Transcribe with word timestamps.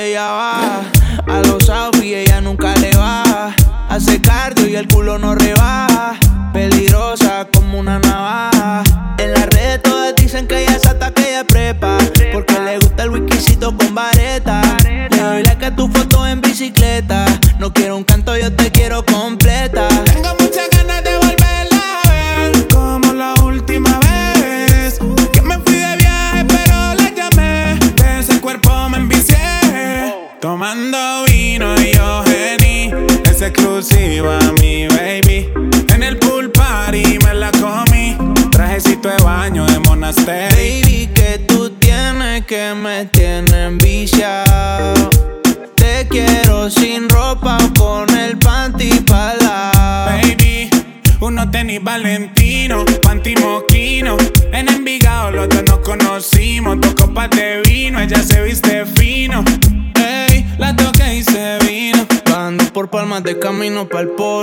Ducati 0.00 0.12
y 0.12 0.16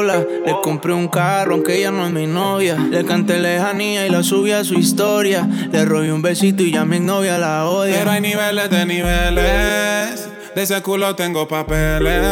Le 0.03 0.55
compré 0.63 0.93
un 0.93 1.07
carro, 1.07 1.53
aunque 1.53 1.77
ella 1.77 1.91
no 1.91 2.05
es 2.05 2.11
mi 2.11 2.27
novia. 2.27 2.77
Le 2.77 3.05
canté 3.05 3.39
lejanía 3.39 4.05
y 4.05 4.09
la 4.09 4.23
subí 4.23 4.51
a 4.51 4.63
su 4.63 4.75
historia. 4.75 5.47
Le 5.71 5.85
robé 5.85 6.11
un 6.11 6.21
besito 6.21 6.63
y 6.63 6.71
ya 6.71 6.85
mi 6.85 6.99
novia 6.99 7.37
la 7.37 7.65
odia. 7.65 7.95
Pero 7.99 8.11
hay 8.11 8.21
niveles 8.21 8.69
de 8.69 8.85
niveles. 8.85 10.29
De 10.55 10.63
ese 10.63 10.81
culo 10.81 11.15
tengo 11.15 11.47
papeles. 11.47 12.23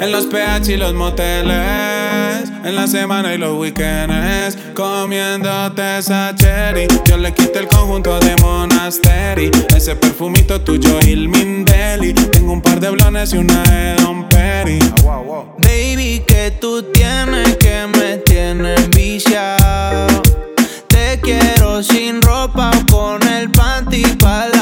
En 0.00 0.12
los 0.12 0.26
PH 0.26 0.72
y 0.72 0.76
los 0.76 0.94
moteles. 0.94 1.97
En 2.64 2.74
la 2.74 2.86
semana 2.86 3.34
y 3.34 3.38
los 3.38 3.58
weekends. 3.58 4.56
Comiéndote 4.74 5.98
esa 5.98 6.34
cherry. 6.34 6.86
Yo 7.06 7.16
le 7.16 7.32
quité 7.32 7.60
el 7.60 7.68
conjunto 7.68 8.18
de 8.20 8.36
Monasteri. 8.42 9.50
Ese 9.74 9.94
perfumito 9.94 10.60
tuyo, 10.60 10.98
Ilmin 11.00 11.64
Deli. 11.64 12.12
Tengo 12.12 12.52
un 12.52 12.60
par 12.60 12.80
de 12.80 12.90
blones 12.90 13.32
y 13.32 13.38
una 13.38 13.62
de 13.62 13.94
Don 14.02 14.28
Perry. 14.28 14.78
Baby, 15.58 16.22
que 16.26 16.52
tú 16.60 16.82
tienes 16.92 17.56
que 17.56 17.86
me 17.86 18.18
tienes 18.18 18.88
viciado. 18.90 20.22
Te 20.88 21.20
quiero 21.20 21.82
sin 21.82 22.20
ropa 22.22 22.70
o 22.70 22.86
con 22.92 23.22
el 23.28 23.50
panty 23.50 24.02
para 24.18 24.57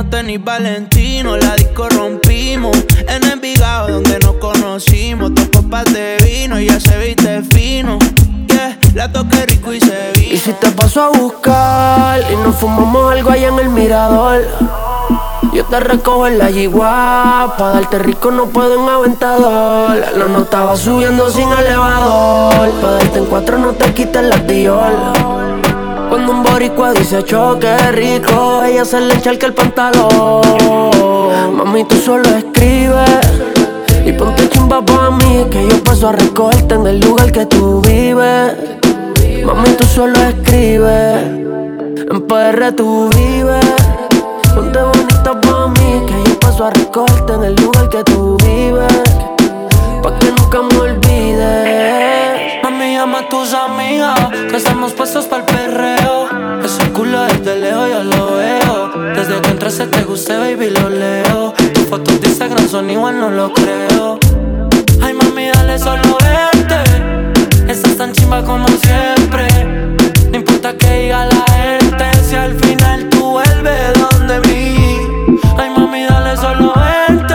Unos 0.00 0.10
tenis 0.12 0.42
Valentino, 0.42 1.36
la 1.36 1.54
disco 1.56 1.86
rompimos. 1.90 2.74
En 3.06 3.22
Envigado 3.22 3.88
donde 3.88 4.18
nos 4.20 4.36
conocimos. 4.36 5.34
Dos 5.34 5.48
copas 5.48 5.84
de 5.92 6.16
vino, 6.24 6.58
ya 6.58 6.80
se 6.80 6.96
viste 6.96 7.42
fino. 7.42 7.98
Yeah, 8.46 8.78
la 8.94 9.12
toqué 9.12 9.44
rico 9.44 9.74
y 9.74 9.80
se 9.82 10.12
vino. 10.14 10.32
Y 10.32 10.38
si 10.38 10.54
te 10.54 10.70
paso 10.70 11.02
a 11.02 11.08
buscar 11.10 12.18
y 12.32 12.36
nos 12.36 12.56
fumamos 12.56 13.12
algo 13.12 13.28
allá 13.28 13.48
en 13.48 13.58
el 13.58 13.68
mirador. 13.68 14.48
Yo 15.52 15.66
te 15.66 15.80
recojo 15.80 16.26
en 16.28 16.38
la 16.38 16.48
yigua, 16.48 17.56
pa' 17.58 17.72
darte 17.72 17.98
rico 17.98 18.30
no 18.30 18.46
puedo 18.46 18.82
en 18.82 18.88
aventador. 18.88 19.98
La 20.16 20.28
nota 20.28 20.64
va 20.64 20.76
subiendo 20.78 21.28
sin 21.28 21.50
elevador, 21.52 22.70
pa' 22.80 22.90
darte 22.92 23.18
en 23.18 23.26
cuatro 23.26 23.58
no 23.58 23.74
te 23.74 23.92
quites 23.92 24.22
la 24.22 24.38
Dior. 24.38 25.69
Cuando 26.10 26.32
un 26.32 26.42
boricua 26.42 26.92
dice 26.92 27.22
choque 27.22 27.72
rico, 27.92 28.64
ella 28.64 28.84
se 28.84 29.00
le 29.00 29.14
encharca 29.14 29.46
el 29.46 29.54
pantalón. 29.54 30.42
Mami, 31.56 31.84
tú 31.84 31.94
solo 31.94 32.28
escribes 32.30 33.20
y 34.04 34.10
ponte 34.14 34.48
chimba 34.48 34.84
pa' 34.84 35.12
mí, 35.12 35.46
que 35.52 35.68
yo 35.68 35.80
paso 35.84 36.08
a 36.08 36.12
recogerte 36.12 36.74
en 36.74 36.86
el 36.88 36.98
lugar 36.98 37.30
que 37.30 37.46
tú 37.46 37.80
vives. 37.82 38.56
Mami, 39.44 39.70
tú 39.78 39.84
solo 39.84 40.20
escribes, 40.20 41.22
en 42.10 42.26
PR 42.26 42.72
tú 42.72 43.08
vives. 43.14 43.64
Ponte 44.52 44.80
bonita 44.82 45.40
pa' 45.40 45.68
mí, 45.68 46.02
que 46.08 46.28
yo 46.28 46.40
paso 46.40 46.64
a 46.64 46.70
recogerte 46.70 47.34
en 47.34 47.44
el 47.44 47.54
lugar 47.54 47.88
que 47.88 48.02
tú 48.02 48.36
vives. 48.42 48.92
Pa' 50.02 50.18
que 50.18 50.32
nunca 50.32 50.60
me 50.62 50.76
olvides 50.76 52.09
tus 53.30 53.54
amigas 53.54 54.18
Que 54.50 54.56
estamos 54.56 54.92
puestos 54.92 55.26
para 55.26 55.42
el 55.42 55.46
perreo 55.46 56.28
Ese 56.62 56.90
culo 56.90 57.22
desde 57.22 57.56
lejos 57.56 57.88
yo 57.88 58.04
lo 58.04 58.36
veo. 58.36 58.92
Desde 59.14 59.40
que 59.40 59.50
entraste 59.50 59.86
te 59.86 60.02
gusté, 60.02 60.36
baby, 60.36 60.70
lo 60.70 60.90
leo. 60.90 61.54
Tus 61.72 61.84
fotos 61.86 62.20
de 62.20 62.28
Instagram 62.28 62.68
son 62.68 62.90
igual, 62.90 63.18
no 63.18 63.30
lo 63.30 63.52
creo. 63.52 64.18
Ay, 65.02 65.14
mami, 65.14 65.48
dale 65.48 65.78
solo 65.78 66.18
verte. 66.20 67.70
Estás 67.70 67.96
tan 67.96 68.12
chimba 68.12 68.44
como 68.44 68.66
siempre. 68.68 69.46
No 70.30 70.36
importa 70.36 70.76
que 70.76 71.02
diga 71.02 71.26
la 71.26 71.44
gente 71.52 72.04
Si 72.28 72.36
al 72.36 72.54
final 72.54 73.08
tú 73.08 73.32
vuelves 73.32 73.92
donde 73.94 74.40
mí 74.48 74.96
Ay, 75.58 75.70
mami, 75.76 76.04
dale 76.04 76.36
solo 76.36 76.72
verte. 76.74 77.34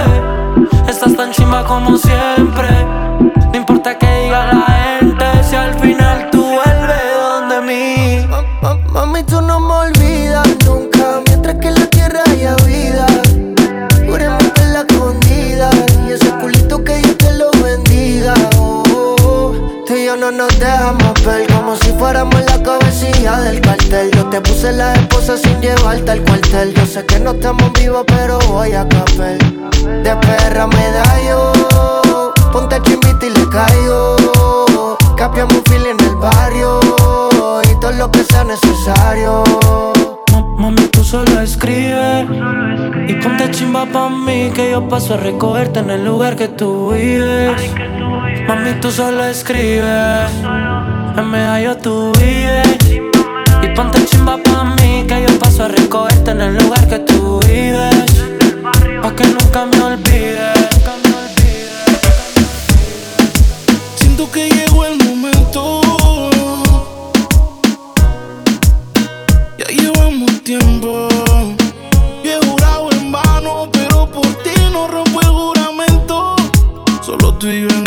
Estás 0.87 1.15
tan 1.15 1.31
chimba 1.31 1.65
como 1.65 1.97
siempre. 1.97 2.94
Te 24.35 24.41
puse 24.41 24.73
la 24.73 24.93
esposa 24.95 25.37
sin 25.37 25.61
llevarte 25.61 26.11
al 26.11 26.21
cuartel. 26.23 26.73
Yo 26.73 26.85
sé 26.85 27.05
que 27.05 27.21
no 27.21 27.31
estamos 27.31 27.71
vivos, 27.71 28.03
pero 28.05 28.37
voy 28.49 28.73
a 28.73 28.85
café. 28.85 29.37
De 30.03 30.13
perra 30.17 30.67
me 30.67 30.91
da 30.91 31.05
yo. 31.25 32.33
Ponte 32.51 32.81
chimbita 32.81 33.27
y 33.27 33.29
le 33.29 33.47
caigo. 33.47 34.97
Capiamos 35.15 35.63
un 35.69 35.73
en 35.87 35.97
el 36.01 36.15
barrio. 36.17 36.81
Y 37.71 37.79
todo 37.79 37.93
lo 37.93 38.11
que 38.11 38.25
sea 38.25 38.43
necesario. 38.43 39.41
Mami, 40.57 40.85
tú 40.87 41.03
solo 41.03 41.39
escribes 41.39 42.27
Y 43.07 43.13
ponte 43.15 43.51
chimba 43.51 43.85
pa' 43.85 44.09
mí 44.09 44.51
Que 44.55 44.71
yo 44.71 44.87
paso 44.87 45.15
a 45.15 45.17
recogerte 45.17 45.79
en 45.79 45.89
el 45.89 46.05
lugar 46.05 46.37
que 46.37 46.47
tú 46.47 46.91
vives 46.91 47.61
Mami, 48.47 48.73
tú 48.79 48.89
solo 48.89 49.25
escribes 49.25 50.31
En 51.17 51.29
medio 51.29 51.75
tú 51.77 52.13
vives 52.17 53.04
Ponte 53.75 54.05
chimba 54.05 54.37
pa' 54.37 54.75
mí 54.77 55.03
que 55.05 55.25
yo 55.27 55.37
paso 55.37 55.65
a 55.65 55.67
recogerte 55.67 56.31
en 56.31 56.39
el 56.39 56.55
lugar 56.55 56.87
que 56.87 56.99
tú 56.99 57.39
vives. 57.45 58.05
Pa' 59.01 59.13
que 59.13 59.25
nunca 59.27 59.65
me 59.65 59.81
olvides. 59.81 60.55
Siento 63.97 64.31
que 64.31 64.49
llegó 64.49 64.85
el 64.85 64.97
momento. 65.03 65.81
Ya 69.57 69.67
llevamos 69.67 70.41
tiempo. 70.43 71.09
Yo 72.23 72.31
he 72.31 72.45
jurado 72.47 72.89
en 72.93 73.11
vano, 73.11 73.69
pero 73.73 74.09
por 74.09 74.27
ti 74.43 74.55
no 74.71 74.87
rompo 74.87 75.19
el 75.19 75.27
juramento. 75.27 76.35
Solo 77.01 77.33
tú 77.33 77.47
y 77.47 77.63
yo 77.63 77.67
en 77.67 77.84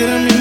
look 0.00 0.08
at 0.08 0.34
me 0.34 0.39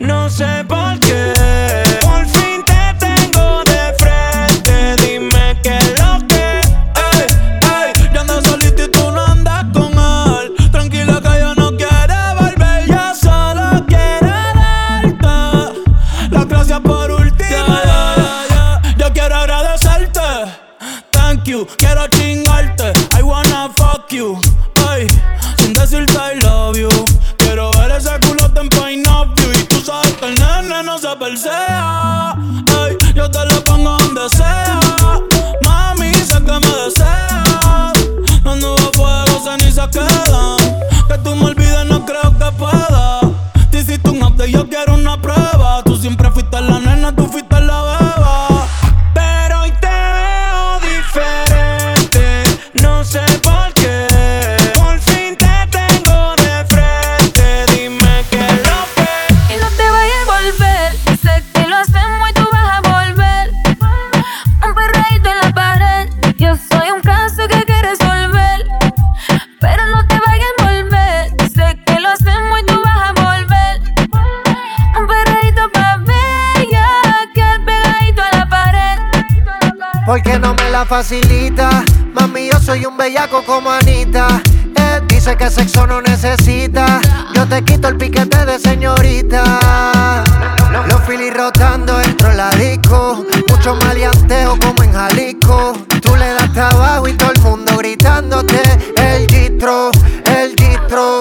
No 0.00 0.30
sé 0.30 0.64
por 0.66 0.79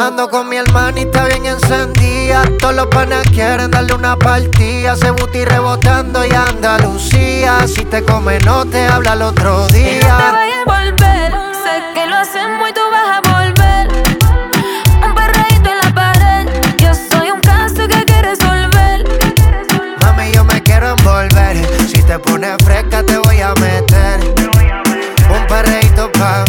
Ando 0.10 0.28
con 0.28 0.50
mi 0.50 0.56
hermanita 0.56 1.26
bien 1.26 1.46
encendida. 1.46 2.44
Todos 2.58 2.74
los 2.74 2.88
panas 2.88 3.28
quieren 3.28 3.70
darle 3.70 3.94
una 3.94 4.18
partida. 4.18 4.96
Se 4.96 5.12
buti 5.12 5.46
rebotando 5.46 6.26
y 6.26 6.34
Andalucía. 6.34 7.68
Si 7.68 7.86
te 7.86 8.04
come, 8.04 8.40
no 8.40 8.66
te 8.66 8.88
habla 8.88 9.14
el 9.14 9.22
otro 9.22 9.68
día. 9.68 9.92
Y 9.92 10.00
no 10.00 10.18
te 10.18 10.32
vayas 10.32 10.58
a 10.66 10.80
volver. 10.80 11.32
Sé 11.64 11.84
que 11.94 12.08
lo 12.08 12.16
hacemos 12.16 12.70
y 12.70 12.74
tú 12.74 12.82
vas 12.92 13.20
a 13.20 13.22
volver. 13.32 13.88
Un 15.06 15.14
perreíto 15.14 15.70
en 15.70 15.78
la 15.78 15.94
pared. 15.94 16.48
Yo 16.80 16.92
soy 16.96 17.30
un 17.30 17.42
caso 17.42 17.88
que 17.88 17.94
hay 17.94 18.06
que 18.06 18.22
resolver. 18.24 19.06
Mami, 20.02 20.32
yo 20.32 20.44
me 20.44 20.64
quiero 20.64 20.90
envolver. 20.98 21.56
Si 21.88 22.02
te 22.02 22.18
pones 22.18 22.58
fresca, 22.66 23.04
te 23.04 23.16
voy 23.20 23.42
a 23.42 23.54
meter. 23.54 24.22
Un 25.30 25.46
perreíto 25.46 26.12
pa' 26.14 26.49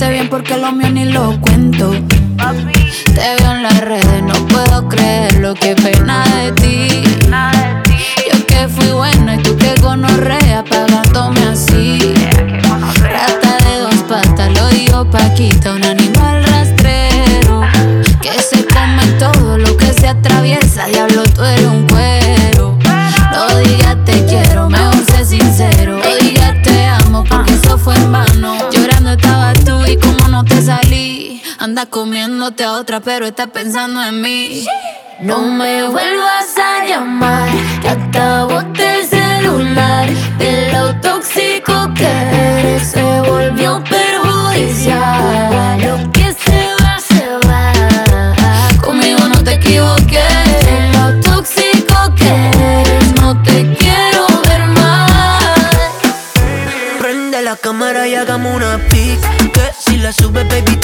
portaste 0.00 0.10
bien 0.12 0.28
porque 0.30 0.56
lo 0.56 0.72
mío 0.72 0.90
ni 0.90 1.04
lo 1.04 1.38
cuento. 1.40 1.92
Papi. 2.36 2.72
Te 3.04 3.42
veo 3.42 3.52
en 3.52 3.62
las 3.62 3.80
redes, 3.80 4.22
no 4.22 4.34
puedo 4.46 4.88
creer 4.88 5.34
lo 5.40 5.54
que 5.54 5.74
pena 5.74 6.24
de 6.36 6.52
ti 6.52 6.59
pero 33.04 33.26
está 33.26 33.46
pensando 33.46 34.02
en 34.02 34.20
mí. 34.20 34.66
No 35.20 35.42
me 35.42 35.86
vuelvas 35.88 36.56
a 36.56 36.84
llamar, 36.86 37.48
que 37.82 37.88
acabo 37.88 38.60
el 38.60 39.06
celular. 39.06 40.08
De 40.38 40.72
lo 40.72 40.94
tóxico 41.00 41.92
que 41.94 42.06
eres 42.06 42.88
se 42.88 43.02
volvió 43.02 43.82
perjudicial. 43.84 45.80
Lo 45.80 46.10
que 46.12 46.32
se 46.32 46.74
va, 46.82 46.98
se 46.98 47.26
va. 47.46 47.72
Conmigo 48.82 49.20
no 49.28 49.42
te 49.44 49.54
equivoqué. 49.54 50.24
De 50.64 50.90
lo 50.94 51.20
tóxico 51.20 52.14
que 52.16 52.28
eres, 52.28 53.14
no 53.20 53.40
te 53.42 53.74
quiero 53.74 54.26
ver 54.48 54.66
más. 54.68 55.42
Prende 56.98 57.42
la 57.42 57.56
cámara 57.56 58.08
y 58.08 58.14
hagamos 58.14 58.56
una 58.56 58.78
pic. 58.88 59.20
Que 59.52 59.70
si 59.78 59.98
la 59.98 60.12
subes, 60.12 60.48
baby, 60.48 60.79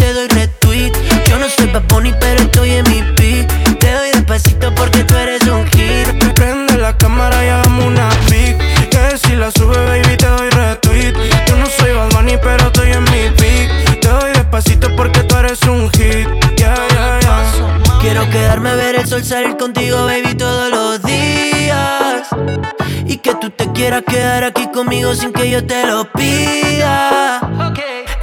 Bad 1.77 1.89
Bunny, 1.89 2.15
pero 2.19 2.41
estoy 2.41 2.71
en 2.71 2.85
mi 2.89 3.03
pic. 3.17 3.47
Te 3.79 3.93
doy 3.93 4.11
despacito 4.13 4.75
porque 4.75 5.05
tú 5.05 5.15
eres 5.15 5.43
un 5.47 5.67
hit. 5.67 6.33
Prende 6.35 6.79
la 6.79 6.97
cámara 6.97 7.45
y 7.45 7.49
hagamos 7.49 7.85
una 7.85 8.09
pic. 8.31 8.57
Que 8.89 9.19
si 9.19 9.37
la 9.37 9.51
sube, 9.51 9.77
baby, 9.85 10.17
te 10.17 10.27
doy 10.27 10.49
retweet. 10.49 11.13
Yo 11.47 11.57
no 11.57 11.67
soy 11.67 11.93
Bad 11.93 12.09
Bunny, 12.13 12.39
pero 12.43 12.69
estoy 12.69 12.93
en 12.93 13.05
mi 13.05 13.31
pic. 13.37 14.01
Te 14.01 14.09
doy 14.09 14.33
despacito 14.33 14.89
porque 14.97 15.23
tú 15.25 15.37
eres 15.37 15.61
un 15.65 15.91
hit. 15.91 16.27
Yeah, 16.57 16.77
yeah, 16.93 17.21
yeah. 17.21 17.99
Quiero 18.01 18.27
quedarme 18.31 18.71
a 18.71 18.75
ver 18.77 18.95
el 18.95 19.07
sol 19.07 19.23
salir 19.23 19.59
contigo, 19.59 20.07
baby, 20.07 20.35
todos 20.35 20.71
los 20.71 21.03
días. 21.03 22.29
Y 23.05 23.19
que 23.19 23.35
tú 23.35 23.51
te 23.51 23.71
quieras 23.73 24.03
quedar 24.07 24.45
aquí 24.45 24.67
conmigo 24.73 25.15
sin 25.15 25.31
que 25.31 25.51
yo 25.51 25.67
te 25.67 25.87
lo 25.87 26.11
pida. 26.11 27.41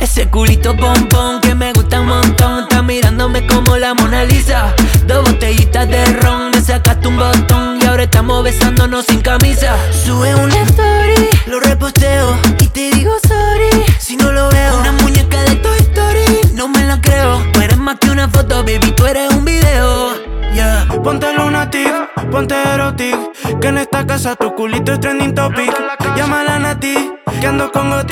Ese 0.03 0.29
culito 0.29 0.75
pompón 0.75 1.39
que 1.39 1.55
me 1.55 1.71
gusta 1.71 2.01
un 2.01 2.07
montón. 2.07 2.63
Está 2.63 2.81
mirándome 2.83 3.47
como 3.47 3.77
la 3.77 3.93
Mona 3.93 4.25
Lisa. 4.25 4.75
Dos 5.07 5.23
botellitas 5.23 5.87
de 5.87 6.05
ron, 6.19 6.51
me 6.51 6.59
sacaste 6.59 7.07
un 7.07 7.15
botón. 7.15 7.79
Y 7.81 7.85
ahora 7.85 8.03
estamos 8.03 8.43
besándonos 8.43 9.05
sin 9.05 9.21
camisa. 9.21 9.77
Sube 9.93 10.35
una 10.35 10.61
story, 10.63 11.29
lo 11.47 11.61
reposteo. 11.61 12.37
Y 12.59 12.67
te 12.67 12.91
digo 12.91 13.13
sorry 13.25 13.85
si 13.97 14.17
no 14.17 14.29
lo 14.33 14.49
veo. 14.49 14.77
Una 14.81 14.91
muñeca 14.91 15.41
de 15.43 15.55
Toy 15.55 15.77
Story, 15.79 16.53
no 16.53 16.67
me 16.67 16.83
la 16.83 16.99
creo. 16.99 17.41
Tú 17.53 17.61
eres 17.61 17.77
más 17.77 17.97
que 17.97 18.09
una 18.09 18.27
foto, 18.27 18.57
baby, 18.57 18.91
tú 18.97 19.05
eres 19.05 19.33
un 19.33 19.45
video. 19.45 20.11
Yeah. 20.53 20.85
Ponte 21.01 21.33
lunatic, 21.33 21.91
ponte 22.29 22.53
erotic 22.53 23.17
Que 23.59 23.69
en 23.69 23.79
esta 23.79 24.05
casa 24.05 24.35
tu 24.35 24.53
culito 24.53 24.93
es 24.93 24.99
trending 24.99 25.33
topic 25.33 25.73
Llámala 26.15 26.57
a 26.57 26.59
Nati, 26.59 27.09
con 27.43 28.07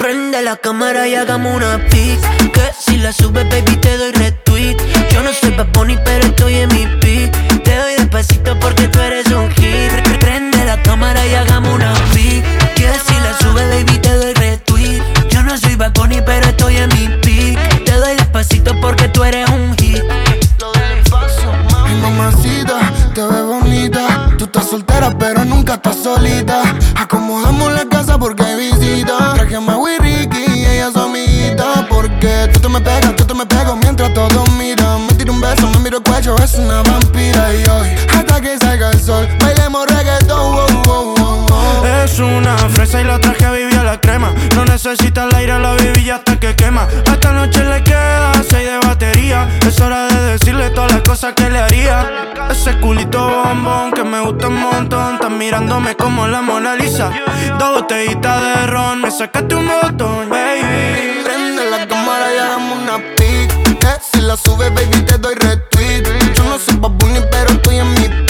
Prende 0.00 0.40
la 0.40 0.56
cámara 0.56 1.06
y 1.06 1.14
hagamos 1.14 1.56
una 1.56 1.76
pic. 1.90 2.18
Que 2.52 2.70
si 2.80 2.96
la 2.96 3.12
subes, 3.12 3.46
baby, 3.50 3.76
te 3.76 3.98
doy 3.98 4.12
retweet. 4.12 4.76
Yo 5.12 5.22
no 5.22 5.30
soy 5.34 5.50
Bad 5.50 5.66
Bunny, 5.74 5.98
pero 6.06 6.24
estoy 6.24 6.54
en 6.54 6.68
mi 6.68 6.86
pic. 7.00 7.30
Te 7.62 7.76
doy 7.76 7.96
despacito 7.98 8.58
porque 8.60 8.88
tú 8.88 9.00
eres 9.00 9.26
un 9.26 9.50
hit. 9.50 10.18
Prende 10.20 10.64
la 10.64 10.80
cámara 10.82 11.26
y 11.26 11.34
hagamos 11.34 11.74
una 11.74 11.92
pic. 12.14 12.42
Que 12.74 12.90
si 13.06 13.14
la 13.20 13.36
subes, 13.40 13.68
baby, 13.68 13.98
te 13.98 14.14
doy 14.14 14.32
retweet. 14.32 15.02
Yo 15.28 15.42
no 15.42 15.58
soy 15.58 15.76
Bad 15.76 15.92
Bunny, 15.92 16.22
pero 16.24 16.46
estoy 16.46 16.78
en 16.78 16.88
mi 16.94 17.08
pic. 17.20 17.84
Te 17.84 17.92
doy 17.92 18.14
despacito 18.16 18.74
porque 18.80 19.08
tú 19.08 19.22
eres 19.22 19.50
un 19.50 19.76
hit. 19.76 20.02
Ay, 21.86 21.94
mamacita, 22.00 22.90
te 23.14 23.20
ves 23.20 23.42
bonita. 23.42 24.30
Tú 24.38 24.44
estás 24.44 24.70
soltera, 24.70 25.10
pero 25.18 25.44
nunca 25.44 25.74
estás 25.74 25.96
solita. 26.02 26.62
Acomodamos 26.96 27.72
la 27.74 27.83
cuello, 36.24 36.36
es 36.44 36.54
una 36.54 36.82
vampira. 36.82 37.54
Y 37.54 37.68
hoy, 37.68 37.88
hasta 38.16 38.40
que 38.40 38.58
salga 38.58 38.90
el 38.90 39.00
sol, 39.00 39.28
bailemos 39.40 39.86
reggaetón. 39.86 40.52
wow, 40.52 40.66
wow, 40.84 41.14
wow, 41.16 41.46
wow. 41.46 41.86
Es 42.04 42.18
una 42.18 42.56
fresa 42.56 43.00
y 43.00 43.04
la 43.04 43.18
traje 43.18 43.44
a 43.44 43.52
vivir 43.52 43.78
a 43.78 43.84
la 43.84 44.00
crema 44.00 44.32
No 44.54 44.64
necesita 44.64 45.24
el 45.24 45.34
aire, 45.34 45.58
la 45.58 45.74
viví 45.74 46.10
hasta 46.10 46.38
que 46.38 46.54
quema 46.54 46.86
Esta 47.04 47.32
noche 47.32 47.64
le 47.64 47.82
queda 47.82 48.32
seis 48.48 48.68
de 48.68 48.78
batería 48.86 49.48
Es 49.66 49.80
hora 49.80 50.06
de 50.08 50.32
decirle 50.32 50.70
todas 50.70 50.92
las 50.92 51.02
cosas 51.02 51.32
que 51.34 51.48
le 51.48 51.58
haría 51.58 52.06
Ese 52.50 52.78
culito 52.78 53.26
bombón 53.26 53.92
que 53.92 54.04
me 54.04 54.20
gusta 54.20 54.48
un 54.48 54.60
montón 54.60 55.14
Estás 55.14 55.30
mirándome 55.30 55.94
como 55.96 56.26
la 56.26 56.42
Mona 56.42 56.74
Lisa 56.74 57.10
Dos 57.58 57.80
botellitas 57.80 58.42
de 58.42 58.66
ron, 58.66 59.00
me 59.00 59.10
sacaste 59.10 59.54
un 59.54 59.66
botón, 59.66 60.28
baby 60.28 61.22
Prende 61.24 61.70
la 61.70 61.86
cámara 61.88 62.34
y 62.34 62.38
hagamos 62.38 62.78
una 62.82 62.98
pic. 63.16 63.78
Que 63.78 63.88
si 64.12 64.20
la 64.20 64.36
subes, 64.36 64.72
baby, 64.74 65.02
te 65.02 65.18
doy 65.18 65.34
retweet. 65.34 65.73
No 66.54 66.60
soy 66.60 66.76
Bad 66.76 66.92
Bunny, 66.92 67.18
pero 67.32 67.50
estoy 67.50 67.78
en 67.78 67.94
mi 67.94 68.23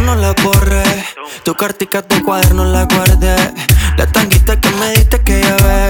no 0.00 0.14
la 0.16 0.34
borré. 0.42 0.82
Tu 1.44 1.54
cartica, 1.54 2.02
tu 2.02 2.22
cuaderno 2.24 2.64
la 2.64 2.84
guardé. 2.84 3.36
La 3.96 4.06
tanguita 4.06 4.60
que 4.60 4.70
me 4.70 4.90
diste 4.92 5.20
que 5.20 5.40
ya. 5.40 5.88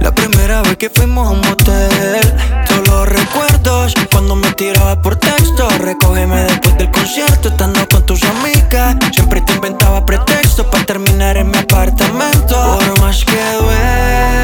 La 0.00 0.14
primera 0.14 0.62
vez 0.62 0.76
que 0.76 0.90
fuimos 0.90 1.26
a 1.26 1.30
un 1.30 1.40
motel. 1.40 2.34
Todos 2.68 2.88
los 2.88 3.08
recuerdos 3.08 3.94
cuando 4.10 4.36
me 4.36 4.52
tiraba 4.52 5.00
por 5.02 5.16
texto. 5.16 5.68
Recógeme 5.78 6.42
después 6.42 6.78
del 6.78 6.90
concierto, 6.90 7.48
estando 7.48 7.86
con 7.88 8.04
tus 8.06 8.22
amigas. 8.24 8.96
Siempre 9.12 9.40
te 9.40 9.54
inventaba 9.54 10.04
pretextos 10.04 10.66
para 10.66 10.84
terminar 10.84 11.36
en 11.36 11.50
mi 11.50 11.58
apartamento. 11.58 12.78
Por 12.78 13.00
más 13.00 13.24
que 13.24 13.32
duele. 13.60 14.35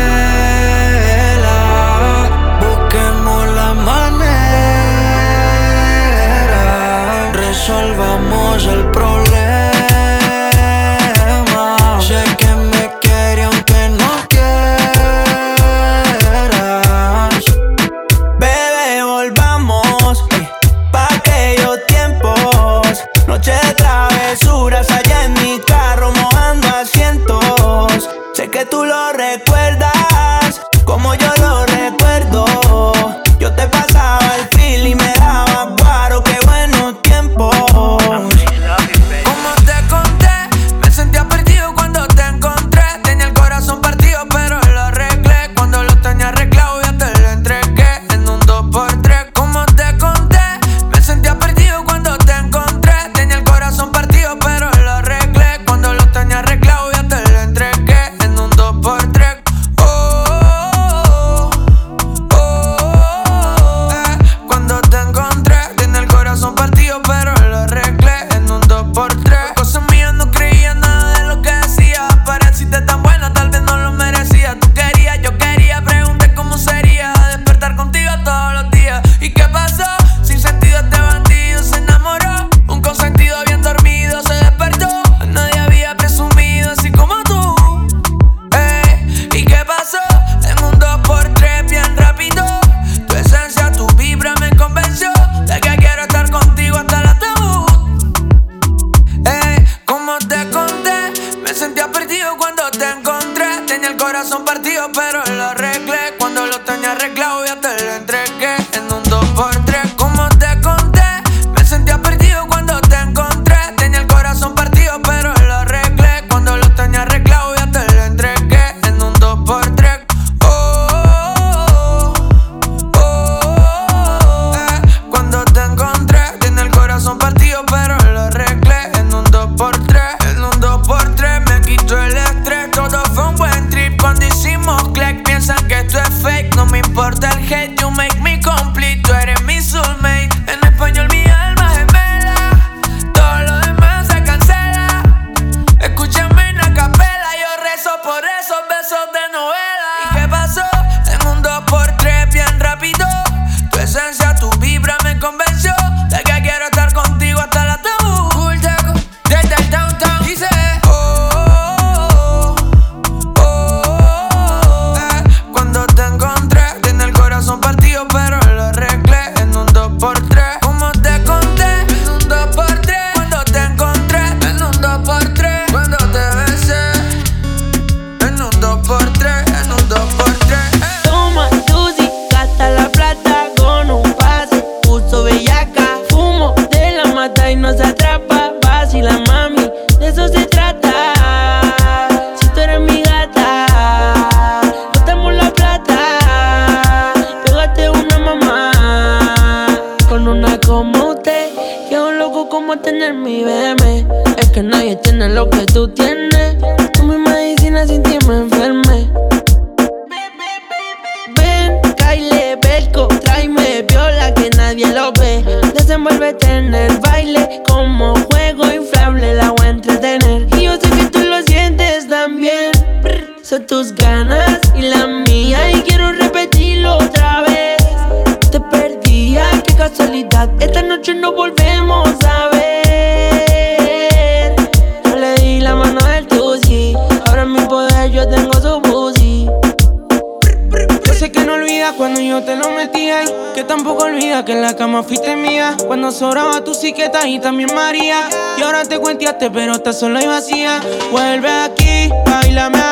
también 247.42 247.74
María. 247.74 248.28
Y 248.56 248.62
ahora 248.62 248.84
te 248.84 248.98
cuenteaste, 248.98 249.50
pero 249.50 249.74
estás 249.74 249.98
sola 249.98 250.22
y 250.22 250.26
vacía. 250.26 250.80
Vuelve 251.10 251.50
aquí, 251.50 252.08
bailame 252.24 252.91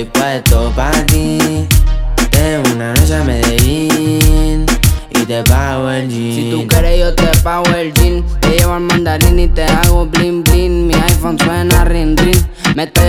estoy 0.00 0.04
puesto 0.04 0.72
para 0.74 1.04
ti. 1.06 1.66
Tengo 2.30 2.74
una 2.74 2.94
noche 2.94 3.14
a 3.14 3.24
Medellín 3.24 4.66
y 5.10 5.26
te 5.26 5.42
pago 5.44 5.90
el 5.90 6.08
jean. 6.08 6.34
Si 6.34 6.50
tú 6.50 6.66
quieres, 6.68 6.98
yo 7.00 7.14
te 7.14 7.26
pago 7.42 7.64
el 7.74 7.92
jean. 7.94 8.24
Te 8.40 8.48
llevo 8.50 8.74
al 8.74 8.82
mandarín 8.82 9.38
y 9.38 9.48
te 9.48 9.64
hago 9.64 10.06
bling 10.06 10.42
bling. 10.44 10.86
Mi 10.86 10.94
iPhone 10.94 11.38
suena 11.38 11.84
ring 11.84 12.16
ring. 12.18 12.40
Me 12.74 12.84
estoy 12.84 13.08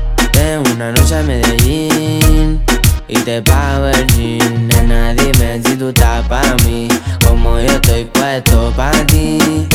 Tengo 0.31 0.71
una 0.73 0.91
noche 0.91 1.15
a 1.15 1.23
Medellín 1.23 2.61
y 3.07 3.15
te 3.19 3.41
pago 3.41 3.87
el 3.87 4.07
jean. 4.07 4.67
Nena, 4.67 5.13
dime 5.13 5.61
si 5.63 5.75
tú 5.75 5.89
estás 5.89 6.27
para 6.27 6.55
mí, 6.65 6.87
como 7.27 7.59
yo 7.59 7.67
estoy 7.67 8.05
puesto 8.05 8.71
para 8.75 9.05
ti. 9.07 9.67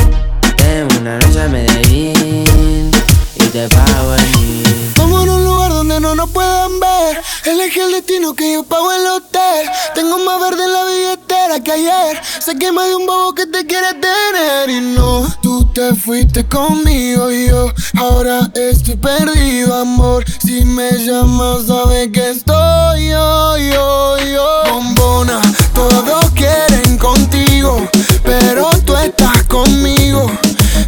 Una 0.66 1.18
noche 1.18 1.40
a 1.40 1.48
Medellín 1.48 2.90
y 3.36 3.44
te 3.52 3.68
pago 3.68 4.14
el 4.14 4.92
Vamos 4.96 5.20
a 5.28 5.32
un 5.32 5.44
lugar 5.44 5.70
donde 5.70 6.00
no 6.00 6.16
nos 6.16 6.28
puedan 6.30 6.80
ver. 6.80 7.22
Elige 7.44 7.84
el 7.84 7.92
destino 7.92 8.34
que 8.34 8.54
yo 8.54 8.64
pago 8.64 8.90
el 8.90 9.06
hotel. 9.06 9.68
Tengo 9.94 10.18
más 10.18 10.40
verde 10.40 10.64
en 10.64 10.72
la 10.72 10.84
billetera 10.84 11.62
que 11.62 11.70
ayer. 11.70 12.20
Sé 12.40 12.58
que 12.58 12.72
más 12.72 12.88
de 12.88 12.96
un 12.96 13.06
bobo 13.06 13.32
que 13.32 13.46
te 13.46 13.64
quiere 13.64 13.94
tener. 13.94 14.68
Y 14.70 14.80
no, 14.80 15.32
tú 15.40 15.64
te 15.72 15.94
fuiste 15.94 16.44
conmigo 16.48 17.30
y 17.30 17.46
yo 17.46 17.72
ahora 17.98 18.50
estoy 18.54 18.96
perdido, 18.96 19.72
amor. 19.74 20.24
Si 20.44 20.64
me 20.64 20.90
llamas, 20.98 21.66
sabes 21.68 22.10
que 22.12 22.30
estoy 22.30 23.10
yo, 23.10 23.56
yo, 23.56 24.18
yo. 24.18 24.62
Bombona, 24.72 25.40
todos 25.76 26.30
quieren 26.30 26.96
contigo, 26.96 27.86
pero 28.24 28.70
tú 28.86 28.96
estás 28.96 29.42
conmigo. 29.44 30.26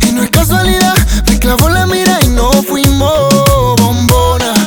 Y 0.08 0.12
no 0.12 0.22
es 0.22 0.30
casualidad, 0.30 0.96
me 1.28 1.38
clavo 1.38 1.68
la 1.68 1.86
mira 1.86 2.18
y 2.22 2.28
no 2.28 2.50
fuimos 2.62 3.76
bombona. 3.76 4.57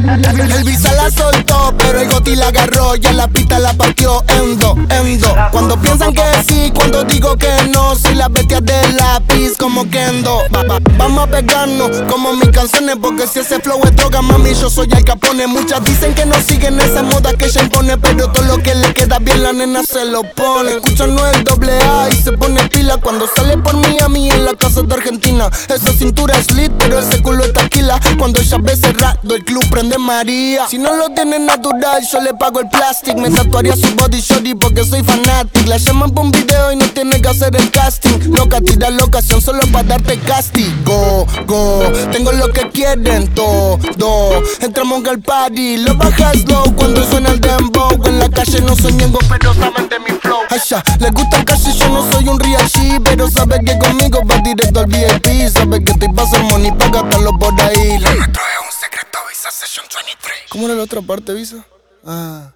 El 0.00 0.64
visa 0.64 0.92
la 0.94 1.10
soltó, 1.10 1.74
pero 1.76 2.00
el 2.00 2.08
goti 2.08 2.34
la 2.34 2.48
agarró 2.48 2.96
y 2.96 3.06
en 3.06 3.18
la 3.18 3.28
pista 3.28 3.58
la 3.58 3.74
partió 3.74 4.24
en 4.28 4.58
dos, 4.58 4.74
en 4.88 5.20
dos. 5.20 5.32
Cuando 5.52 5.78
piensan 5.78 6.14
que 6.14 6.22
sí, 6.48 6.72
cuando 6.74 7.04
digo 7.04 7.36
que 7.36 7.50
no, 7.68 7.94
si 7.94 8.14
las 8.14 8.32
bestias 8.32 8.64
de 8.64 8.92
lápiz 8.94 9.58
como 9.58 9.88
Kendo. 9.90 10.38
vamos 10.96 11.24
a 11.24 11.26
pegarnos 11.26 11.90
como 12.10 12.32
mis 12.32 12.48
canciones, 12.48 12.96
porque 13.00 13.26
si 13.26 13.40
ese 13.40 13.60
flow 13.60 13.78
es 13.84 13.94
droga, 13.94 14.22
mami, 14.22 14.54
yo 14.54 14.70
soy 14.70 14.88
el 14.90 15.04
capone. 15.04 15.46
Muchas 15.46 15.84
dicen 15.84 16.14
que 16.14 16.24
no 16.24 16.34
siguen 16.40 16.80
esa 16.80 17.02
moda 17.02 17.34
que 17.34 17.46
ella 17.46 17.62
impone, 17.62 17.98
pero 17.98 18.32
todo 18.32 18.44
lo 18.44 18.58
que 18.62 18.74
le 18.74 18.94
queda 18.94 19.18
bien 19.18 19.42
la 19.42 19.52
nena 19.52 19.82
se 19.82 20.06
lo 20.06 20.22
pone. 20.34 20.76
Escuchan 20.76 21.14
no 21.14 21.26
el 21.26 21.44
doble 21.44 21.72
A 21.78 22.08
y 22.10 22.16
se 22.16 22.32
pone 22.32 22.66
pila 22.68 22.96
cuando 22.96 23.28
sale 23.36 23.58
por 23.58 23.76
mí 23.76 23.98
a 24.02 24.08
mí 24.08 24.30
en 24.30 24.46
la 24.46 24.54
casa 24.54 24.80
de 24.80 24.94
Argentina. 24.94 25.50
Esa 25.68 25.92
cintura 25.92 26.38
es 26.38 26.50
lit, 26.52 26.72
pero 26.78 26.98
ese 26.98 27.20
culo 27.20 27.44
está 27.44 27.62
taquila. 27.62 28.00
Cuando 28.18 28.40
ella 28.40 28.56
ve 28.62 28.76
cerrado, 28.76 29.34
el 29.34 29.44
club 29.44 29.64
prende 29.70 29.89
Si 30.68 30.78
no 30.78 30.94
lo 30.94 31.10
tiene 31.10 31.40
natural, 31.40 32.06
yo 32.10 32.20
le 32.20 32.32
pago 32.34 32.60
el 32.60 32.68
plastic. 32.68 33.16
Me 33.16 33.28
tatuaría 33.28 33.74
su 33.74 33.92
body 33.96 34.20
shorty 34.20 34.54
porque 34.54 34.84
soy 34.84 35.02
fanatic. 35.02 35.66
La 35.66 35.78
llaman 35.78 36.12
por 36.12 36.26
un 36.26 36.30
video 36.30 36.72
y 36.72 36.76
no 36.76 36.86
tiene 36.90 37.20
que 37.20 37.28
hacer 37.28 37.54
el 37.56 37.70
casting. 37.72 38.32
Loca, 38.32 38.60
tira 38.60 38.88
la 38.90 39.02
ocasión 39.02 39.42
solo 39.42 39.60
para 39.72 39.88
darte 39.88 40.16
castigo. 40.20 41.26
Go, 41.46 41.82
tengo 42.12 42.30
lo 42.30 42.52
que 42.52 42.68
quieren 42.70 43.34
todo. 43.34 43.80
Entramos 44.60 45.04
al 45.06 45.20
party, 45.20 45.78
lo 45.78 45.96
bajas 45.96 46.44
low 46.48 46.72
cuando 46.76 47.04
suena 47.04 47.30
el 47.30 47.40
dembow. 47.40 47.90
En 48.06 48.20
la 48.20 48.28
calle 48.28 48.60
no 48.60 48.76
soy 48.76 48.92
ñengo, 48.92 49.18
pero 49.28 49.52
saben 49.54 49.88
de 49.88 49.98
mi 49.98 50.18
flow. 50.20 50.40
Asha, 50.50 50.84
les 51.00 51.12
gusta 51.12 51.38
el 51.38 51.44
cash 51.44 51.72
yo 51.76 51.88
no 51.88 52.10
soy 52.12 52.28
un 52.28 52.38
real 52.38 52.62
G, 52.68 53.00
pero 53.04 53.28
sabe 53.28 53.58
que 53.64 53.76
conmigo 53.78 54.20
va 54.30 54.36
directo 54.38 54.80
al 54.80 54.86
VIP. 54.86 55.48
Sabe 55.52 55.82
que 55.82 55.92
estoy 55.92 56.08
pasando 56.12 56.48
money 56.50 56.70
para 56.72 57.02
gastarlo 57.02 57.36
por 57.38 57.60
ahí. 57.60 57.98
Nuestro 57.98 58.42
es 58.42 58.60
un 58.64 58.80
secreto 58.80 59.18
¿Cómo 60.48 60.66
era 60.66 60.74
la 60.76 60.84
otra 60.84 61.02
parte, 61.02 61.32
Visa? 61.32 61.64
Ah. 62.06 62.52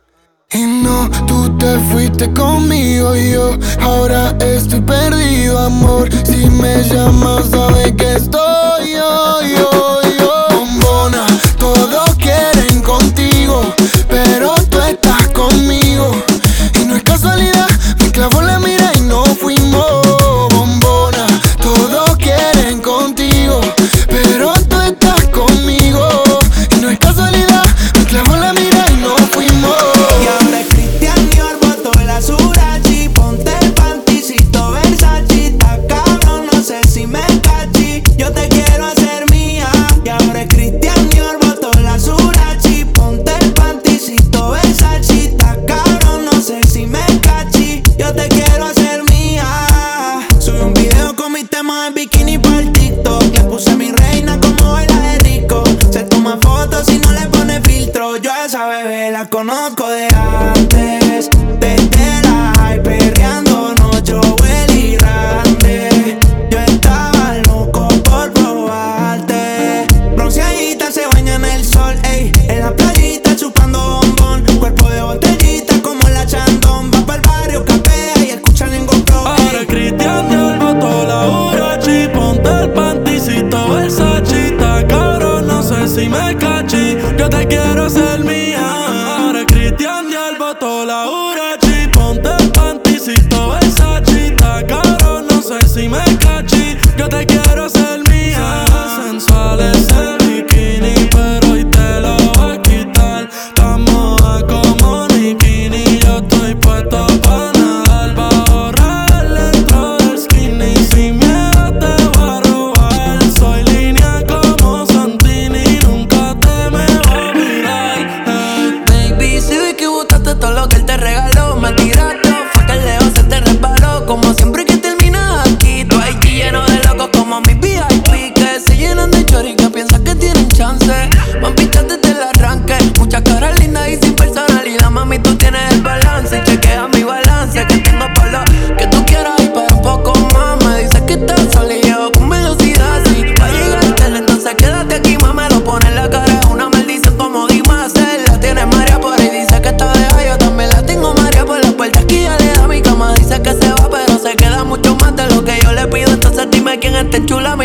Y 0.52 0.62
no, 0.62 1.10
tú 1.26 1.56
te 1.58 1.78
fuiste 1.90 2.32
conmigo 2.32 3.16
y 3.16 3.32
yo 3.32 3.58
ahora 3.80 4.36
estoy 4.40 4.80
perdido, 4.80 5.58
amor. 5.58 6.08
Si 6.24 6.48
me 6.50 6.84
llamas, 6.84 7.50
sabes 7.50 7.92
que 7.96 8.14
estoy 8.14 8.92
yo, 8.92 9.42
yo, 9.42 10.00
yo. 10.18 10.46
Bombona, 10.50 11.26
todos 11.58 12.14
quieren 12.14 12.80
contigo, 12.82 13.62
pero 14.08 14.54
tú 14.70 14.80
estás 14.80 15.28
conmigo. 15.30 16.12
Y 16.80 16.84
no 16.84 16.94
es 16.96 17.02
casualidad, 17.02 17.68
me 17.98 18.12
clavo 18.12 18.40
la 18.40 18.60
mirada. 18.60 18.83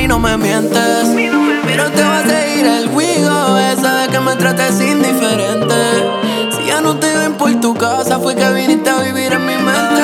no 0.10 0.18
me 0.18 0.36
mientes. 0.38 1.08
Pero 1.68 1.92
te 1.92 2.02
vas 2.02 2.26
a 2.26 2.28
seguir 2.28 2.66
el 2.66 2.90
juego 2.90 3.58
esa 3.60 4.02
de 4.02 4.08
que 4.08 4.20
me 4.20 4.36
trates 4.36 4.82
indiferente. 4.82 5.76
Si 6.50 6.66
ya 6.66 6.82
no 6.82 6.96
te 6.98 7.16
ven 7.16 7.34
por 7.36 7.54
tu 7.62 7.76
casa, 7.76 8.20
fue 8.20 8.36
que 8.36 8.50
viniste 8.52 8.90
a 8.90 9.02
vivir 9.02 9.32
en 9.34 9.46
mi 9.46 9.54
mente. 9.54 9.99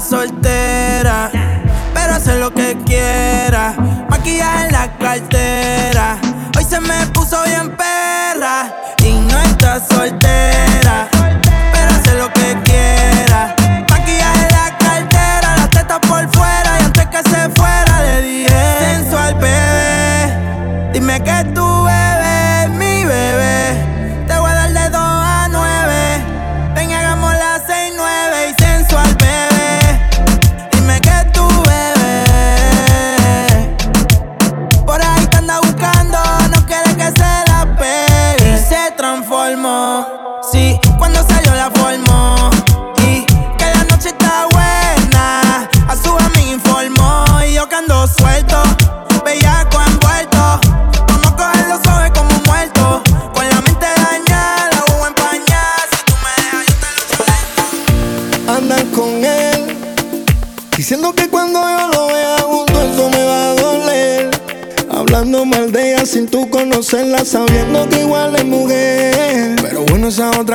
soltera, 0.00 1.30
pero 1.94 2.14
hace 2.14 2.38
lo 2.38 2.52
que 2.52 2.76
quiera. 2.84 3.74
Maquillaje 4.08 4.66
en 4.66 4.72
la 4.72 4.96
cartera, 4.98 6.18
hoy 6.56 6.64
se 6.64 6.80
me 6.80 7.06
puso 7.06 7.42
bien 7.44 7.76
perra 7.76 8.72
y 9.04 9.12
no 9.12 9.38
está 9.40 9.80
soltera. 9.80 11.08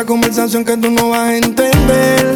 Conversación 0.05 0.65
que 0.65 0.75
tú 0.77 0.89
no 0.91 1.09
vas 1.09 1.29
a 1.29 1.37
entender, 1.37 2.32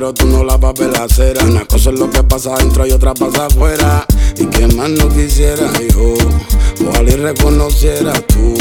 acero, 0.00 0.14
tú 0.14 0.26
no 0.26 0.44
la 0.44 0.58
papel 0.58 0.94
acera. 0.96 1.44
Una 1.44 1.64
cosa 1.66 1.90
es 1.90 1.98
lo 1.98 2.10
que 2.10 2.22
pasa 2.22 2.54
adentro 2.54 2.86
y 2.86 2.92
otra 2.92 3.12
pasa 3.14 3.46
afuera. 3.46 4.06
Y 4.38 4.46
que 4.46 4.66
más 4.68 4.90
no 4.90 5.08
quisiera 5.08 5.70
yo. 5.94 6.14
Ojalá 6.88 7.10
y 7.10 7.16
reconociera 7.16 8.12
tú. 8.26 8.54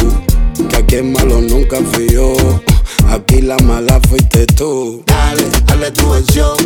Que 0.69 0.77
aquí 0.77 0.95
el 0.95 1.05
malo 1.05 1.41
nunca 1.41 1.77
fui 1.91 2.09
yo. 2.09 2.33
Aquí 3.09 3.41
la 3.41 3.57
mala 3.59 3.99
fuiste 4.09 4.45
tú. 4.47 5.03
Dale, 5.05 5.43
dale 5.65 5.91
tu 5.91 6.09
versión. 6.09 6.57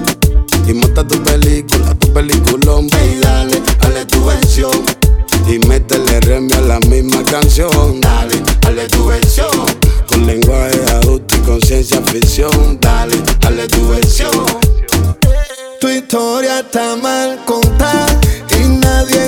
Y 0.67 0.73
monta 0.73 1.05
tu 1.07 1.21
película, 1.23 1.93
tu 1.95 2.11
peliculón, 2.13 2.87
ve 2.87 3.15
y 3.17 3.19
dale, 3.19 3.61
dale 3.81 4.05
tu 4.05 4.25
versión. 4.25 4.71
Y 5.47 5.59
métele 5.67 6.19
remia 6.21 6.57
a 6.57 6.61
la 6.61 6.79
misma 6.79 7.21
canción. 7.23 8.01
Dale, 8.01 8.41
dale 8.61 8.87
tu 8.87 9.05
versión. 9.05 9.92
Con 10.07 10.25
lenguaje 10.25 10.79
adulto 10.91 11.35
y 11.35 11.39
conciencia 11.39 12.01
ficción. 12.01 12.79
Dale, 12.79 13.15
dale 13.39 13.67
tu 13.67 13.87
versión. 13.89 14.45
Tu 15.79 15.89
historia 15.89 16.59
está 16.59 16.95
mal 16.95 17.43
contada 17.45 18.19
y 18.49 18.67
nadie 18.67 19.25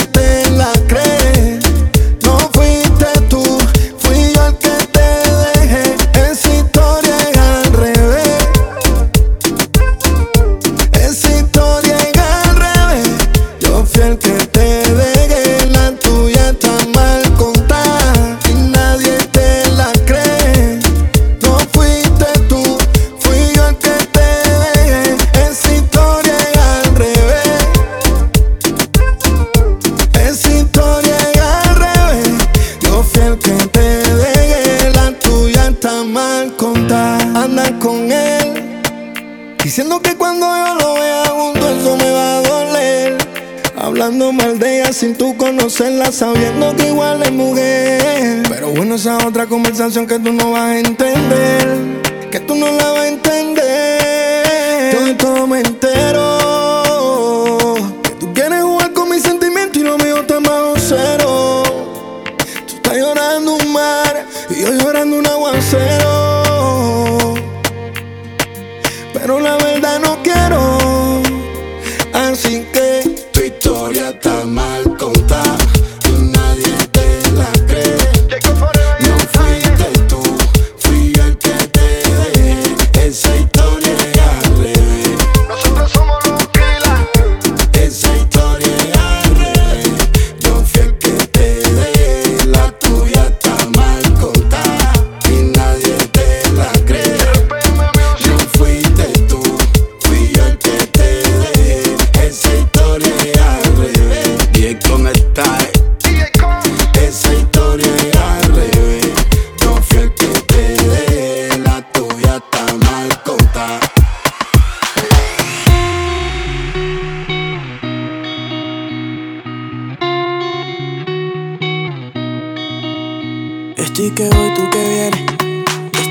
conocerla 45.76 46.12
Sabiendo 46.12 46.76
que 46.76 46.88
igual 46.88 47.22
es 47.24 47.32
mujer. 47.32 48.44
Pero 48.48 48.70
bueno, 48.70 48.96
esa 48.96 49.18
otra 49.28 49.46
conversación 49.46 50.08
que 50.08 50.20
tú 50.20 50.32
no 50.32 50.52
vas 50.52 50.62
a 50.62 50.80
entender 50.80 52.02
Que 52.32 52.40
tú 52.40 52.56
no 52.56 52.72
la 52.72 52.92
vas 52.92 53.00
a 53.02 53.08
entender 53.08 53.25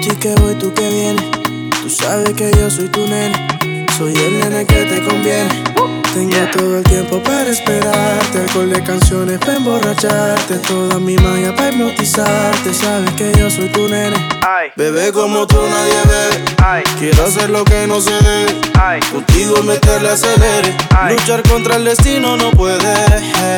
Estoy 0.07 0.19
que 0.19 0.35
voy, 0.43 0.55
tú 0.57 0.71
que 0.75 0.87
vienes. 0.87 1.25
Tú 1.81 1.89
sabes 1.89 2.35
que 2.35 2.51
yo 2.59 2.69
soy 2.69 2.89
tu 2.89 3.07
nene. 3.07 3.87
Soy 3.97 4.13
el 4.13 4.39
nene 4.39 4.67
que 4.67 4.85
te 4.85 5.03
conviene. 5.03 5.49
Tengo 6.13 6.37
todo 6.53 6.77
el 6.77 6.85
tiempo 6.85 7.23
para 7.23 7.49
esperarte. 7.49 8.41
Alcohol 8.41 8.69
de 8.69 8.83
canciones 8.83 9.39
para 9.39 9.57
emborracharte. 9.57 10.57
Toda 10.69 10.99
mi 10.99 11.17
magia 11.17 11.57
para 11.57 11.71
hipnotizarte. 11.71 12.75
Sabes 12.75 13.15
que 13.15 13.33
yo 13.39 13.49
soy 13.49 13.71
tu 13.71 13.89
nene. 13.89 14.17
Bebé 14.77 15.11
como 15.11 15.47
tú 15.47 15.57
nadie 15.57 16.03
ve. 16.05 16.85
Quiero 16.99 17.25
hacer 17.25 17.49
lo 17.49 17.65
que 17.65 17.87
no 17.87 17.99
se 17.99 18.13
debe. 18.13 18.61
Contigo 19.11 19.63
meterle 19.63 20.11
acelere. 20.11 20.77
Luchar 21.09 21.43
contra 21.49 21.77
el 21.77 21.85
destino 21.87 22.37
no 22.37 22.51
puede. 22.51 22.95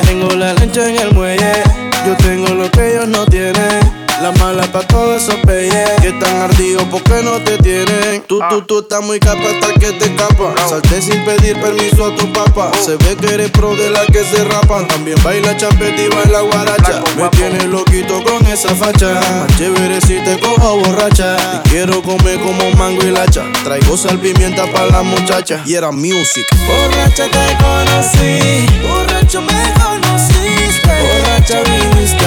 Tengo 0.07 0.29
la 0.29 0.55
lancha 0.55 0.89
en 0.89 0.97
el 0.97 1.13
muelle. 1.13 1.65
Yo 2.07 2.17
tengo 2.19 2.55
lo 2.55 2.71
que 2.71 2.93
ellos 2.93 3.09
no 3.09 3.27
tienen. 3.27 4.06
La 4.23 4.33
mala 4.33 4.63
pa' 4.73 4.87
todos 4.87 5.23
esos 5.23 5.37
peyes 5.47 5.91
Que 6.01 6.09
están 6.09 6.37
ardidos 6.43 6.85
porque 6.91 7.23
no 7.23 7.39
te 7.43 7.59
tienen 7.59 8.07
Tú, 8.27 8.41
tú, 8.51 8.63
tú 8.63 8.79
estás 8.81 9.03
muy 9.03 9.21
capa 9.21 9.43
hasta 9.45 9.73
que 9.75 9.93
te 9.93 10.07
escapas. 10.07 10.69
Salté 10.69 11.01
sin 11.01 11.25
pedir 11.25 11.61
permiso 11.61 12.07
a 12.07 12.17
tu 12.17 12.33
papá. 12.33 12.73
Se 12.85 12.97
ve 12.97 13.17
que 13.17 13.35
eres 13.35 13.51
pro 13.51 13.75
de 13.77 13.91
la 13.91 14.05
que 14.07 14.25
se 14.25 14.45
rapan. 14.45 14.89
También 14.89 15.17
baila 15.23 15.57
champeta 15.57 16.03
y 16.03 16.09
baila 16.09 16.41
guaracha. 16.41 17.05
Me 17.17 17.29
tienes 17.29 17.65
loquito 17.65 18.23
con 18.25 18.45
esa 18.47 18.75
facha. 18.75 19.15
Más 19.15 19.57
chévere 19.57 20.01
si 20.01 20.19
te 20.25 20.41
cojo 20.41 20.79
borracha. 20.79 21.37
Y 21.65 21.69
quiero 21.69 22.03
comer 22.03 22.41
como 22.41 22.71
mango 22.73 23.03
y 23.05 23.11
lacha. 23.11 23.45
Traigo 23.63 23.97
sal 23.97 24.19
pimienta 24.19 24.65
para 24.73 24.87
la 24.87 25.03
muchacha. 25.03 25.63
Y 25.67 25.75
era 25.75 25.93
music. 25.93 26.47
Borracha 26.67 27.25
te 27.25 27.57
conocí. 27.63 28.67
Borracho 28.89 29.41
me 29.43 29.73
conociste. 29.81 30.91
Borracha 31.23 31.63
viniste 31.63 32.26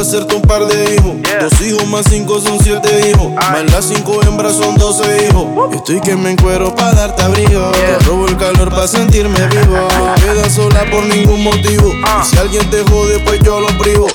hacerte 0.00 0.34
un 0.34 0.42
par 0.42 0.66
de 0.66 0.94
hijos. 0.94 1.14
Dos 1.40 1.60
hijos 1.60 1.86
más 1.88 2.06
cinco 2.08 2.40
son 2.40 2.58
siete 2.62 3.10
hijos. 3.10 3.32
Ay. 3.36 3.64
Más 3.64 3.72
las 3.72 3.84
cinco 3.86 4.20
hembras 4.22 4.54
son 4.54 4.76
doce 4.76 5.26
hijos. 5.26 5.46
Estoy 5.72 6.00
que 6.00 6.14
me 6.16 6.30
encuero 6.30 6.74
para 6.74 6.92
darte 6.92 7.22
abrigo. 7.22 7.72
Yeah. 7.72 7.98
Te 7.98 8.04
robo 8.04 8.26
el 8.26 8.36
calor 8.36 8.70
para 8.70 8.86
sentirme 8.86 9.38
vivo. 9.48 9.88
No 9.98 10.14
quedas 10.14 10.52
sola 10.52 10.84
por 10.90 11.04
ningún 11.04 11.42
motivo. 11.42 11.92
Ah. 12.04 12.22
Y 12.24 12.28
si 12.28 12.38
alguien 12.38 12.68
te 12.70 12.82
jode, 12.82 13.18
pues 13.20 13.40
yo 13.42 13.60
lo 13.60 13.68
privo. 13.78 14.06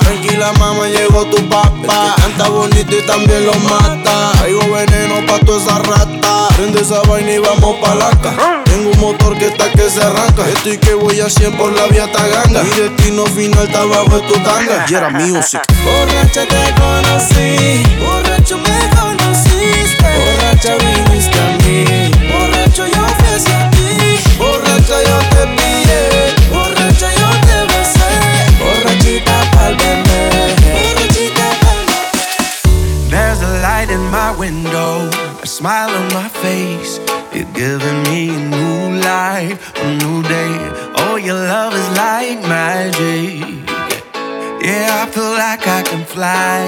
Tranquila 0.00 0.52
mamá, 0.58 0.88
llegó 0.88 1.26
tu 1.26 1.36
papá. 1.48 2.14
Canta 2.16 2.48
bonito 2.48 2.96
y 2.96 3.02
también 3.02 3.44
lo 3.44 3.54
mata. 3.54 4.32
Traigo 4.38 4.60
veneno 4.72 5.26
pa' 5.26 5.38
toda 5.40 5.58
esa 5.62 5.78
rata. 5.80 6.48
Prende 6.56 6.80
esa 6.80 7.02
vaina 7.02 7.32
y 7.32 7.38
vamos 7.38 7.76
pa' 7.82 7.94
la 7.94 8.10
Tengo 8.64 8.90
un 8.90 9.00
motor 9.00 9.36
que 9.36 9.48
está 9.48 9.70
que 9.70 9.90
se 9.90 10.02
arranca. 10.02 10.48
Estoy 10.48 10.78
que 10.78 10.94
voy 10.94 11.20
a 11.20 11.28
100 11.28 11.56
por 11.58 11.72
la 11.72 11.86
vía 11.86 12.10
taganga. 12.10 12.62
Mi 12.62 12.70
destino 12.70 13.26
final 13.26 13.66
está 13.66 13.84
bajo 13.84 14.20
tu 14.20 14.34
tanga. 14.40 14.86
Y 14.88 14.94
era 14.94 15.10
music. 15.10 15.60
Borracha 15.84 16.46
te 16.46 16.74
conocí. 16.80 17.82
Borracho 18.00 18.58
me 18.58 18.90
conociste. 18.96 20.06
Borracha 20.24 20.76
viniste 20.76 21.23
window, 34.44 35.08
a 35.42 35.46
smile 35.46 35.90
on 36.00 36.08
my 36.12 36.28
face. 36.44 36.92
You're 37.34 37.52
giving 37.62 38.00
me 38.10 38.20
a 38.28 38.40
new 38.56 39.00
life, 39.00 39.56
a 39.84 39.86
new 40.02 40.18
day. 40.36 40.54
Oh, 41.02 41.16
your 41.16 41.40
love 41.54 41.72
is 41.80 41.88
like 42.02 42.40
magic. 42.56 43.40
Yeah, 44.66 45.02
I 45.02 45.04
feel 45.14 45.32
like 45.44 45.62
I 45.78 45.80
can 45.90 46.04
fly. 46.14 46.60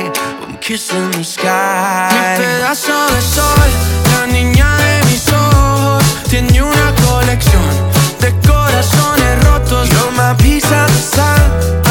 I'm 0.42 0.56
kissing 0.66 1.10
the 1.16 1.24
sky. 1.24 2.08
Mi 2.12 2.44
pedazo 2.44 2.96
de 3.12 3.20
sol, 3.34 3.68
la 4.12 4.22
niña 4.36 4.70
de 4.82 4.94
mis 5.08 5.26
ojos, 5.44 6.04
tiene 6.30 6.58
una 6.72 6.88
colección 7.06 7.70
de 8.22 8.30
corazones 8.48 9.34
rotos. 9.46 9.84
You're 9.92 10.12
my 10.22 10.32
piece 10.44 10.70
of 10.80 10.88
the 10.96 11.02
sun. 11.14 11.40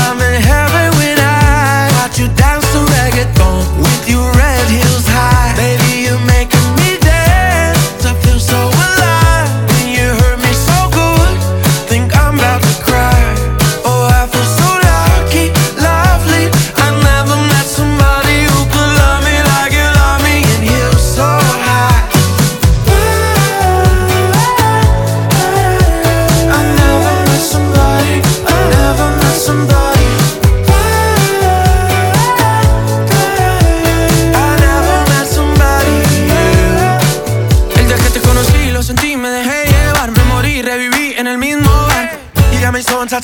I'm 0.01 0.17
in 0.27 0.41
heaven 0.49 0.87
when 0.97 1.17
I 1.19 1.91
watch 1.97 2.17
you 2.19 2.27
dance 2.41 2.65
to 2.73 2.79
reggaeton 2.93 3.94
Heels 4.69 5.07
high, 5.07 5.53
baby. 5.55 5.84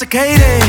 Intoxicated. 0.01 0.63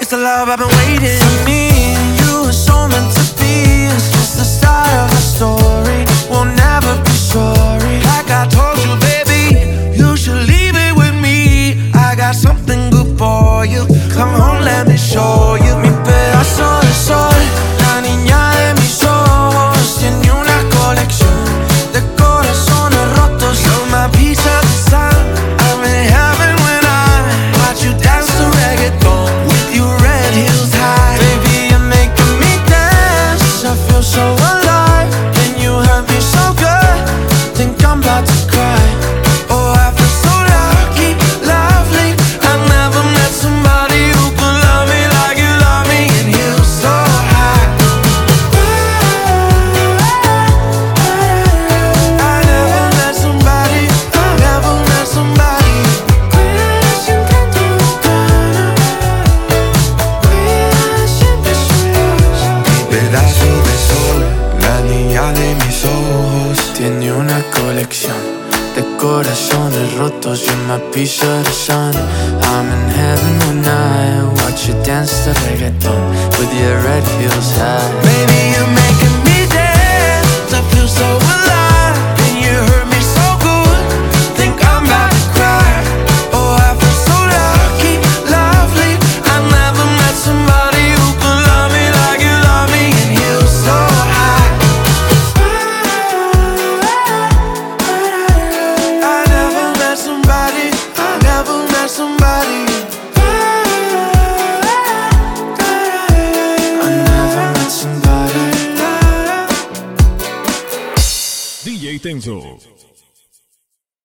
It's 0.00 0.10
the 0.10 0.16
love 0.16 0.48
I've 0.48 0.58
been 0.58 0.68
waiting. 0.68 1.18
For 1.18 1.44
me 1.46 1.70
and 1.94 2.20
you 2.20 2.48
are 2.48 2.52
so 2.52 2.88
meant 2.88 3.12
to 3.14 3.24
be. 3.38 3.86
It's 3.94 4.10
just 4.10 4.38
the 4.38 4.44
start 4.44 4.88
of 4.88 5.12
a 5.12 5.22
story. 5.22 6.04
We'll 6.30 6.44
never 6.44 7.02
be 7.04 7.10
sorry. 7.10 8.00
Like 8.10 8.30
I 8.30 8.46
told 8.50 8.78
you, 8.84 8.92
baby, 9.00 9.96
you 9.96 10.16
should 10.16 10.42
leave 10.48 10.74
it 10.74 10.94
with 10.96 11.14
me. 11.14 11.90
I 11.94 12.14
got 12.16 12.34
something 12.34 12.90
good 12.90 13.18
for 13.18 13.64
you. 13.66 13.86
here 76.66 76.78
it 76.78 77.04
feels 77.16 77.56
high. 77.58 77.85